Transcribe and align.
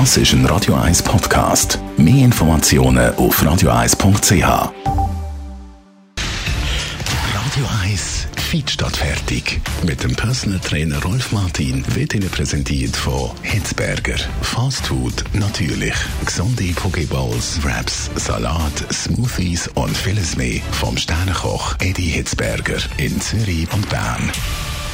Das 0.00 0.16
ist 0.16 0.32
ein 0.32 0.44
Radio 0.46 0.74
1 0.74 1.04
Podcast. 1.04 1.78
Mehr 1.96 2.24
Informationen 2.24 3.14
auf 3.14 3.40
radio1.ch. 3.40 4.32
Radio 7.32 7.66
1 7.84 8.26
Feed 8.36 8.68
statt 8.68 8.96
fertig. 8.96 9.60
Mit 9.86 10.02
dem 10.02 10.16
Personal 10.16 10.58
Trainer 10.58 11.00
Rolf 11.04 11.30
Martin 11.30 11.84
wird 11.94 12.12
Ihnen 12.12 12.28
präsentiert 12.28 12.96
von 12.96 13.30
Hitzberger. 13.42 14.16
Fast 14.42 14.84
Food 14.84 15.22
natürlich. 15.32 15.94
Gesunde 16.26 16.72
Pokeballs, 16.74 17.62
Wraps, 17.62 18.10
Salat, 18.16 18.92
Smoothies 18.92 19.68
und 19.74 19.96
vieles 19.96 20.36
mehr 20.36 20.60
vom 20.72 20.96
Sternenkoch 20.96 21.76
Eddie 21.78 22.08
Hitzberger 22.08 22.78
in 22.96 23.20
Zürich 23.20 23.72
und 23.72 23.88
Bern 23.88 24.32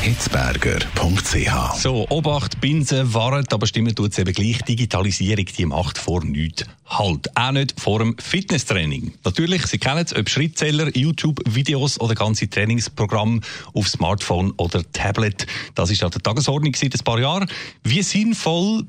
hitzberger.ch. 0.00 1.74
So, 1.76 2.06
Obacht, 2.08 2.60
Binsen, 2.60 3.12
Warret, 3.12 3.52
aber 3.52 3.66
stimmen 3.66 3.94
tut 3.94 4.12
es 4.12 4.18
eben 4.18 4.32
gleich. 4.32 4.62
Digitalisierung, 4.62 5.46
die 5.46 5.66
macht 5.66 5.98
vor 5.98 6.24
nichts 6.24 6.64
Halt. 6.86 7.36
Auch 7.36 7.52
nicht 7.52 7.78
vor 7.78 7.98
dem 7.98 8.16
Fitnesstraining. 8.18 9.12
Natürlich, 9.24 9.66
Sie 9.66 9.78
kennen 9.78 10.04
es, 10.04 10.16
ob 10.16 10.28
Schrittzähler, 10.28 10.96
YouTube-Videos 10.96 12.00
oder 12.00 12.14
ganze 12.14 12.48
Trainingsprogramm 12.48 13.42
auf 13.74 13.88
Smartphone 13.88 14.52
oder 14.56 14.82
Tablet. 14.92 15.46
Das 15.74 15.90
ist 15.90 16.02
an 16.02 16.10
der 16.10 16.22
Tagesordnung 16.22 16.74
seit 16.74 16.94
ein 16.94 17.04
paar 17.04 17.18
Jahren. 17.18 17.50
Wie 17.84 18.02
sinnvoll 18.02 18.84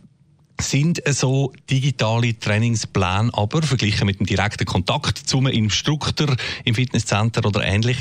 sind 0.62 1.02
so 1.08 1.54
digitale 1.70 2.38
Trainingspläne 2.38 3.30
aber 3.34 3.62
verglichen 3.62 4.06
mit 4.06 4.20
dem 4.20 4.26
direkten 4.26 4.66
Kontakt 4.66 5.18
zum 5.18 5.48
Instruktor 5.48 6.36
im 6.66 6.76
Fitnesscenter 6.76 7.46
oder 7.46 7.64
ähnlich. 7.64 7.98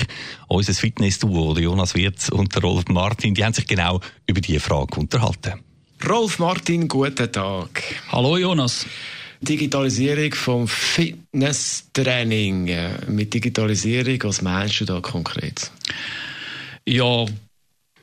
Unser 0.48 0.75
Fitnessduo, 0.75 1.57
Jonas 1.59 1.95
Wirz 1.95 2.29
und 2.29 2.53
der 2.55 2.62
Rolf 2.62 2.87
Martin, 2.89 3.34
die 3.34 3.45
haben 3.45 3.55
sich 3.55 3.67
genau 3.67 4.01
über 4.27 4.41
diese 4.41 4.61
Frage 4.61 4.98
unterhalten. 4.98 5.61
Rolf 6.09 6.39
Martin, 6.39 6.87
guten 6.89 7.33
Tag. 7.33 7.83
Hallo 8.12 8.37
Jonas. 8.37 8.87
Digitalisierung 9.41 10.34
vom 10.34 10.69
Fitnesstraining. 10.69 12.70
Mit 13.09 13.34
Digitalisierung, 13.34 14.22
was 14.25 14.43
meinst 14.43 14.81
du 14.81 14.84
da 14.84 15.00
konkret? 15.00 15.70
Ja, 16.84 17.25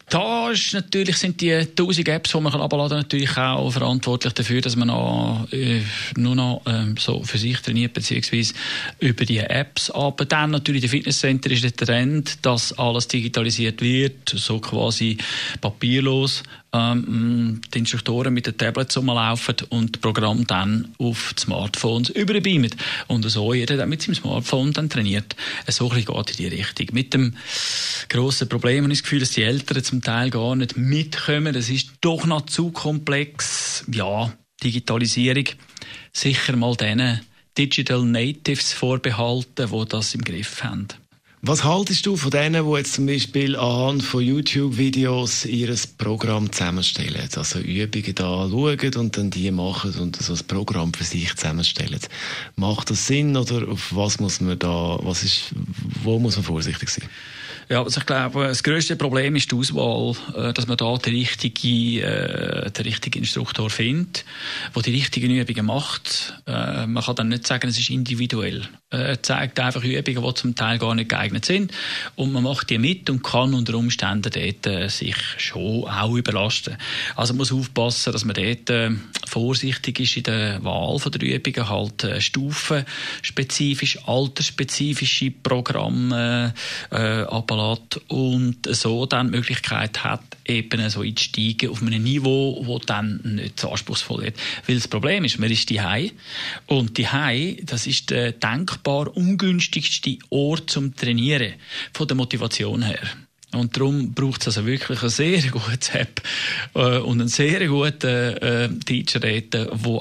da 0.09 0.51
ist 0.51 0.73
natürlich, 0.73 1.17
sind 1.17 1.41
die 1.41 1.51
1000 1.51 2.07
Apps, 2.09 2.31
die 2.33 2.39
man 2.39 2.51
kann 2.51 2.61
natürlich 2.61 3.37
auch 3.37 3.71
verantwortlich 3.71 4.33
dafür, 4.33 4.61
dass 4.61 4.75
man 4.75 4.89
noch, 4.89 5.47
äh, 5.51 5.81
nur 6.15 6.35
noch 6.35 6.61
ähm, 6.67 6.95
so 6.97 7.23
für 7.23 7.39
sich 7.39 7.59
trainiert, 7.59 7.93
beziehungsweise 7.93 8.53
über 8.99 9.25
die 9.25 9.39
Apps. 9.39 9.89
Aber 9.89 10.25
dann 10.25 10.51
natürlich 10.51 10.81
der 10.81 10.91
Fitnesscenter 10.91 11.49
ist 11.49 11.63
der 11.63 11.75
Trend, 11.75 12.45
dass 12.45 12.77
alles 12.77 13.07
digitalisiert 13.07 13.81
wird, 13.81 14.29
so 14.29 14.59
quasi 14.59 15.17
papierlos 15.59 16.43
ähm, 16.75 17.61
die 17.73 17.79
Instruktoren 17.79 18.33
mit 18.33 18.47
den 18.47 18.57
Tablets 18.57 18.97
rumlaufen 18.97 19.55
und 19.69 19.95
das 19.95 20.01
Programm 20.01 20.45
dann 20.47 20.93
auf 20.97 21.33
die 21.37 21.41
Smartphones 21.41 22.09
überbeamen. 22.09 22.71
Und 23.07 23.29
so 23.29 23.53
jeder 23.53 23.85
mit 23.85 24.01
seinem 24.01 24.15
Smartphone 24.15 24.73
dann 24.73 24.89
trainiert. 24.89 25.35
So 25.67 25.89
ein 25.89 26.03
geht 26.03 26.31
in 26.31 26.37
die 26.37 26.47
Richtung. 26.47 26.87
Mit 26.91 27.13
dem 27.13 27.35
grossen 28.09 28.49
Problem 28.49 28.83
habe 28.83 28.93
ich 28.93 28.99
das 28.99 29.03
Gefühl, 29.03 29.19
dass 29.19 29.31
die 29.31 29.43
Eltern 29.43 29.83
zum 29.83 30.01
Teil 30.01 30.29
gar 30.29 30.55
nicht 30.55 30.77
mitkommen. 30.77 31.55
Es 31.55 31.69
ist 31.69 31.91
doch 32.01 32.25
noch 32.25 32.45
zu 32.45 32.71
komplex. 32.71 33.85
Ja, 33.91 34.33
Digitalisierung. 34.63 35.45
Sicher 36.11 36.55
mal 36.55 36.75
denen 36.75 37.21
Digital 37.57 38.03
Natives 38.03 38.73
vorbehalten, 38.73 39.69
die 39.71 39.85
das 39.87 40.13
im 40.13 40.21
Griff 40.21 40.63
haben. 40.63 40.87
Was 41.47 41.63
haltest 41.63 42.07
du 42.07 42.17
von 42.17 42.31
denen, 42.31 42.65
die 42.65 42.75
jetzt 42.75 42.93
zum 42.93 43.05
Beispiel 43.05 43.55
anhand 43.55 44.01
von 44.01 44.19
YouTube-Videos 44.19 45.45
ihr 45.45 45.71
Programm 45.99 46.51
zusammenstellen? 46.51 47.29
Also 47.35 47.59
Übungen 47.59 48.15
da 48.15 48.49
schauen 48.49 48.95
und 48.95 49.15
dann 49.15 49.29
die 49.29 49.51
machen 49.51 49.93
und 49.93 50.15
so 50.15 50.33
ein 50.33 50.47
Programm 50.47 50.91
für 50.91 51.03
sich 51.03 51.35
zusammenstellen. 51.35 51.99
Macht 52.55 52.89
das 52.89 53.05
Sinn 53.05 53.37
oder 53.37 53.67
auf 53.67 53.95
was 53.95 54.19
muss 54.19 54.41
man 54.41 54.57
da, 54.57 54.97
was 55.03 55.21
ist, 55.21 55.53
wo 56.01 56.17
muss 56.17 56.35
man 56.35 56.45
vorsichtig 56.45 56.89
sein? 56.89 57.07
Ja, 57.67 57.81
also 57.81 57.99
ich 57.99 58.05
glaube, 58.05 58.43
das 58.43 58.61
größte 58.61 58.95
Problem 58.95 59.35
ist 59.35 59.51
die 59.51 59.55
Auswahl, 59.55 60.15
äh, 60.35 60.53
dass 60.53 60.67
man 60.67 60.77
da 60.77 60.97
den 60.97 61.15
richtigen, 61.15 61.99
äh, 62.03 62.69
den 62.69 62.85
richtigen 62.85 63.19
Instruktor 63.19 63.71
findet, 63.71 64.23
der 64.75 64.83
die 64.83 64.91
richtigen 64.91 65.31
Übungen 65.31 65.65
macht. 65.65 66.35
Äh, 66.45 66.85
man 66.85 67.03
kann 67.03 67.15
dann 67.15 67.29
nicht 67.29 67.47
sagen, 67.47 67.67
es 67.67 67.79
ist 67.79 67.89
individuell. 67.89 68.67
Er 68.91 69.21
zeigt 69.23 69.59
einfach 69.59 69.83
Übungen, 69.83 70.23
die 70.23 70.33
zum 70.35 70.55
Teil 70.55 70.77
gar 70.77 70.93
nicht 70.93 71.09
geeignet 71.09 71.45
sind 71.45 71.71
und 72.15 72.31
man 72.31 72.43
macht 72.43 72.69
die 72.69 72.77
mit 72.77 73.09
und 73.09 73.23
kann 73.23 73.55
unter 73.55 73.73
Umständen 73.73 74.31
dort 74.31 74.91
sich 74.91 75.15
schon 75.37 75.85
auch 75.85 76.15
überlasten. 76.15 76.77
Also 77.15 77.33
man 77.33 77.39
muss 77.39 77.51
aufpassen, 77.51 78.13
dass 78.13 78.25
man 78.25 78.35
dort 78.35 78.71
vorsichtig 79.27 79.99
ist 79.99 80.17
in 80.17 80.23
der 80.23 80.63
Wahl 80.63 80.97
der 80.99 81.21
Übungen, 81.21 81.69
halt 81.69 82.23
stufenspezifisch, 82.23 83.99
altersspezifische 84.05 85.31
Programme 85.31 86.53
äh, 86.91 87.23
lässt 87.55 87.99
und 88.09 88.57
so 88.75 89.05
dann 89.05 89.31
die 89.31 89.37
Möglichkeit 89.37 90.03
hat, 90.03 90.21
eben 90.45 90.89
so 90.89 91.01
einzusteigen 91.01 91.69
auf 91.69 91.81
einem 91.81 92.03
Niveau, 92.03 92.61
wo 92.65 92.79
dann 92.79 93.21
nicht 93.23 93.59
so 93.59 93.71
anspruchsvoll 93.71 94.23
wird. 94.23 94.37
Weil 94.67 94.75
das 94.75 94.87
Problem 94.87 95.23
ist, 95.25 95.39
man 95.39 95.51
ist 95.51 95.69
die 95.69 95.81
Hai 95.81 96.11
und 96.67 96.97
die 96.97 97.07
Hai, 97.07 97.57
das 97.63 97.87
ist 97.87 98.09
der 98.09 98.31
denkbar 98.31 99.15
ungünstigste 99.15 100.17
Ort 100.29 100.69
zum 100.69 100.95
Trainieren 100.95 101.53
von 101.93 102.07
der 102.07 102.17
Motivation 102.17 102.83
her. 102.83 102.99
Und 103.55 103.75
darum 103.77 104.13
braucht 104.13 104.41
es 104.41 104.47
also 104.47 104.65
wirklich 104.65 105.01
eine 105.01 105.09
sehr 105.09 105.41
gute 105.51 105.99
App 105.99 106.21
äh, 106.73 106.97
und 106.97 107.21
einen 107.21 107.29
sehr 107.29 107.65
guten 107.67 108.07
äh, 108.07 108.69
Teacher, 108.85 109.19
der 109.19 109.35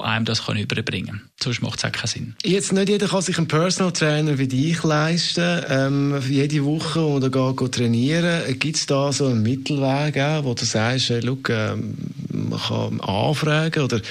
einem 0.01 0.25
das 0.25 0.45
kann 0.45 0.57
überbringen 0.57 1.07
kann. 1.07 1.21
Sonst 1.41 1.61
macht 1.61 1.79
es 1.79 1.85
auch 1.85 1.91
keinen 1.91 2.07
Sinn. 2.07 2.35
Jetzt 2.43 2.73
nicht 2.73 2.89
jeder 2.89 3.07
kann 3.07 3.21
sich 3.21 3.37
einen 3.37 3.47
Personal 3.47 3.91
Trainer 3.93 4.37
wie 4.37 4.47
dich 4.47 4.83
leisten, 4.83 5.63
ähm, 5.69 6.21
jede 6.27 6.63
Woche 6.65 7.01
oder 7.01 7.29
gar 7.29 7.55
trainieren. 7.71 8.59
Gibt 8.59 8.77
es 8.77 8.85
da 8.85 9.11
so 9.11 9.27
einen 9.27 9.43
Mittelweg, 9.43 10.17
auch, 10.17 10.43
wo 10.43 10.53
du 10.53 10.65
sagst, 10.65 11.09
hey, 11.09 11.21
look, 11.21 11.49
ähm, 11.49 11.95
man 12.31 12.59
kann 12.59 12.99
anfragen 13.01 13.83
oder 13.83 14.01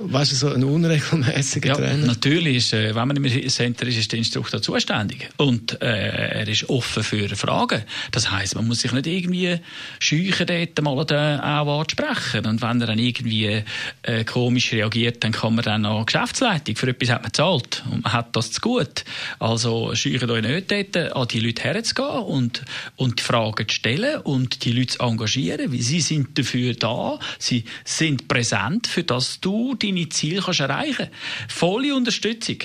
Weißt 0.00 0.30
du, 0.30 0.36
so 0.36 0.52
ein 0.52 0.62
unregelmäßiger 0.62 1.68
ja, 1.68 1.74
Trainer? 1.74 2.06
Natürlich, 2.06 2.56
ist, 2.58 2.72
äh, 2.72 2.94
wenn 2.94 3.08
man 3.08 3.16
im 3.16 3.48
Center 3.48 3.86
ist, 3.86 3.98
ist 3.98 4.12
der 4.12 4.18
Instruktor 4.18 4.62
zuständig. 4.62 5.28
Und 5.38 5.82
äh, 5.82 6.40
er 6.40 6.48
ist 6.48 6.68
offen 6.68 7.02
für 7.02 7.28
Fragen. 7.30 7.82
Das 8.12 8.30
heisst, 8.30 8.54
man 8.54 8.66
muss 8.68 8.80
sich 8.80 8.92
nicht 8.92 9.08
irgendwie 9.08 9.58
scheuchen, 9.98 10.46
dort 10.46 10.82
mal 10.82 11.04
den 11.04 11.40
auch 11.40 11.80
ansprechen. 11.80 12.46
Und 12.46 12.62
wenn 12.62 12.80
er 12.80 12.86
dann 12.86 12.98
irgendwie 12.98 13.64
äh, 14.02 14.24
komisch 14.24 14.72
reagiert, 14.72 15.24
dann 15.24 15.32
kann 15.32 15.56
man 15.56 15.64
dann 15.64 15.84
an 15.84 16.06
Geschäftsleitung. 16.06 16.76
Für 16.76 16.88
etwas 16.88 17.10
hat 17.10 17.22
man 17.22 17.32
zahlt. 17.32 17.82
Und 17.90 18.04
man 18.04 18.12
hat 18.12 18.36
das 18.36 18.52
zu 18.52 18.60
gut. 18.60 19.04
Also 19.40 19.94
scheuchen 19.96 20.30
euch 20.30 20.42
nicht 20.42 20.70
dort, 20.70 20.96
an 20.96 21.28
die 21.28 21.40
Leute 21.40 21.64
herzugehen 21.64 22.22
und, 22.22 22.62
und 22.94 23.18
die 23.18 23.24
Fragen 23.24 23.68
zu 23.68 23.74
stellen 23.74 24.20
und 24.20 24.64
die 24.64 24.72
Leute 24.72 24.98
zu 24.98 25.00
engagieren, 25.00 25.72
sie 25.72 26.00
sind 26.00 26.38
dafür 26.38 26.74
da. 26.74 27.18
Sie 27.38 27.64
sind 27.84 28.28
präsent, 28.28 28.86
für 28.86 29.02
das 29.02 29.40
du 29.40 29.74
die 29.74 29.87
deine 29.94 30.08
Ziele 30.08 30.40
kannst 30.40 30.60
erreichen 30.60 31.08
Volle 31.48 31.94
Unterstützung. 31.94 32.58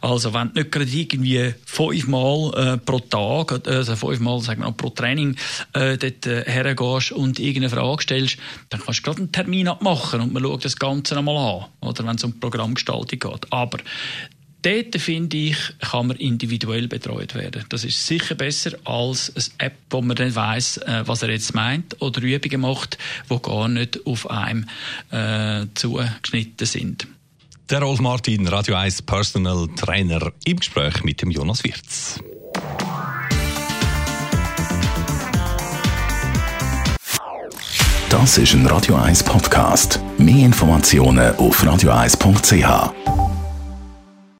Also 0.00 0.34
wenn 0.34 0.48
du 0.48 0.60
nicht 0.60 0.72
gerade 0.72 0.90
irgendwie 0.90 1.54
fünfmal 1.64 2.74
äh, 2.74 2.78
pro 2.78 2.98
Tag, 2.98 3.66
also 3.66 3.96
fünfmal 3.96 4.40
sagen 4.40 4.62
wir, 4.62 4.72
pro 4.72 4.90
Training 4.90 5.36
äh, 5.72 5.96
dort 5.96 6.26
äh, 6.26 6.44
hergehst 6.44 7.12
und 7.12 7.38
irgendeine 7.38 7.70
Frage 7.70 8.02
stellst, 8.02 8.38
dann 8.68 8.80
kannst 8.80 9.00
du 9.00 9.02
gerade 9.04 9.18
einen 9.18 9.32
Termin 9.32 9.68
abmachen 9.68 10.20
und 10.20 10.32
man 10.32 10.42
schaut 10.42 10.64
das 10.64 10.76
Ganze 10.76 11.16
einmal 11.16 11.36
an. 11.36 11.66
Oder 11.80 12.06
wenn 12.06 12.16
es 12.16 12.24
um 12.24 12.38
Programmgestaltung 12.38 13.18
geht. 13.18 13.52
Aber 13.52 13.78
dort, 14.62 15.00
finde 15.00 15.36
ich, 15.36 15.56
kann 15.80 16.08
man 16.08 16.16
individuell 16.16 16.88
betreut 16.88 17.34
werden. 17.34 17.64
Das 17.68 17.84
ist 17.84 18.06
sicher 18.06 18.34
besser 18.34 18.72
als 18.84 19.32
eine 19.58 19.68
App, 19.68 19.76
wo 19.90 20.02
man 20.02 20.16
dann 20.16 20.34
weiss, 20.34 20.78
äh, 20.78 21.02
was 21.06 21.22
er 21.22 21.30
jetzt 21.30 21.54
meint, 21.54 22.00
oder 22.00 22.22
Übungen 22.22 22.60
macht, 22.60 22.98
die 23.30 23.38
gar 23.40 23.68
nicht 23.68 24.06
auf 24.06 24.30
einem 24.30 24.68
äh, 25.10 25.66
zugeschnitten 25.74 26.66
sind. 26.66 27.06
Der 27.68 27.80
Rolf 27.80 28.00
Martin, 28.00 28.46
Radio 28.46 28.76
1 28.76 29.02
Personal 29.02 29.68
Trainer, 29.76 30.32
im 30.44 30.58
Gespräch 30.58 31.02
mit 31.02 31.20
dem 31.22 31.32
Jonas 31.32 31.64
Wirz. 31.64 32.20
Das 38.08 38.38
ist 38.38 38.54
ein 38.54 38.66
Radio 38.66 38.94
1 38.94 39.24
Podcast. 39.24 40.00
Mehr 40.16 40.46
Informationen 40.46 41.34
auf 41.36 41.62
radio1.ch. 41.62 43.25